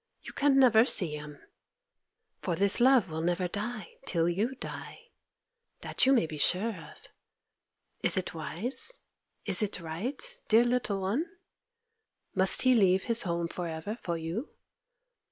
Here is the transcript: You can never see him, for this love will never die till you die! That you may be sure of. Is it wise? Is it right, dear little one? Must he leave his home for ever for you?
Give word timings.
You 0.23 0.33
can 0.33 0.57
never 0.57 0.83
see 0.83 1.15
him, 1.15 1.37
for 2.39 2.55
this 2.55 2.79
love 2.79 3.11
will 3.11 3.21
never 3.21 3.47
die 3.47 3.97
till 4.07 4.27
you 4.27 4.55
die! 4.55 5.11
That 5.81 6.07
you 6.07 6.11
may 6.13 6.25
be 6.25 6.39
sure 6.39 6.75
of. 6.91 7.03
Is 8.01 8.17
it 8.17 8.33
wise? 8.33 9.01
Is 9.45 9.61
it 9.61 9.79
right, 9.79 10.19
dear 10.47 10.63
little 10.63 11.01
one? 11.01 11.25
Must 12.33 12.63
he 12.63 12.73
leave 12.73 13.03
his 13.03 13.21
home 13.21 13.47
for 13.47 13.67
ever 13.67 13.95
for 14.01 14.17
you? 14.17 14.55